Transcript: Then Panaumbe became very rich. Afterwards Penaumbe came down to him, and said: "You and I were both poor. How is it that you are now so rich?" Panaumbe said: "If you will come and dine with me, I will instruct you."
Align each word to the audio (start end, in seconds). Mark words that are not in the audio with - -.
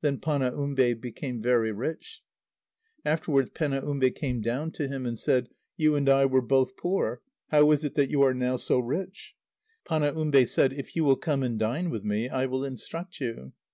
Then 0.00 0.16
Panaumbe 0.16 0.94
became 0.98 1.42
very 1.42 1.72
rich. 1.72 2.22
Afterwards 3.04 3.50
Penaumbe 3.52 4.10
came 4.14 4.40
down 4.40 4.70
to 4.70 4.88
him, 4.88 5.04
and 5.04 5.18
said: 5.18 5.50
"You 5.76 5.94
and 5.94 6.08
I 6.08 6.24
were 6.24 6.40
both 6.40 6.74
poor. 6.78 7.20
How 7.50 7.70
is 7.72 7.84
it 7.84 7.92
that 7.92 8.08
you 8.08 8.22
are 8.22 8.32
now 8.32 8.56
so 8.56 8.78
rich?" 8.78 9.34
Panaumbe 9.86 10.46
said: 10.48 10.72
"If 10.72 10.96
you 10.96 11.04
will 11.04 11.16
come 11.16 11.42
and 11.42 11.58
dine 11.58 11.90
with 11.90 12.02
me, 12.02 12.30
I 12.30 12.46
will 12.46 12.64
instruct 12.64 13.20
you." 13.20 13.52